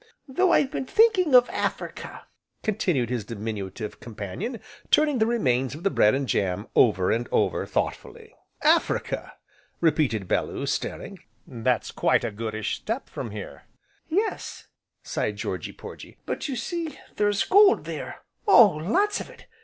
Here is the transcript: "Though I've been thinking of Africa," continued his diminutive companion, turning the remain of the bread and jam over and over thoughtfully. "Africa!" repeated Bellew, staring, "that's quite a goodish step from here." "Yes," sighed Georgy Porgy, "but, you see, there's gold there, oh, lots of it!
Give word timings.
"Though 0.27 0.51
I've 0.51 0.71
been 0.71 0.87
thinking 0.87 1.35
of 1.35 1.47
Africa," 1.51 2.25
continued 2.63 3.11
his 3.11 3.23
diminutive 3.23 3.99
companion, 3.99 4.59
turning 4.89 5.19
the 5.19 5.27
remain 5.27 5.67
of 5.75 5.83
the 5.83 5.91
bread 5.91 6.15
and 6.15 6.27
jam 6.27 6.67
over 6.75 7.11
and 7.11 7.29
over 7.31 7.67
thoughtfully. 7.67 8.33
"Africa!" 8.63 9.33
repeated 9.79 10.27
Bellew, 10.27 10.65
staring, 10.65 11.19
"that's 11.45 11.91
quite 11.91 12.23
a 12.23 12.31
goodish 12.31 12.77
step 12.77 13.09
from 13.11 13.29
here." 13.29 13.65
"Yes," 14.09 14.69
sighed 15.03 15.35
Georgy 15.37 15.71
Porgy, 15.71 16.17
"but, 16.25 16.47
you 16.47 16.55
see, 16.55 16.97
there's 17.17 17.43
gold 17.43 17.83
there, 17.85 18.23
oh, 18.47 18.69
lots 18.83 19.21
of 19.21 19.29
it! 19.29 19.45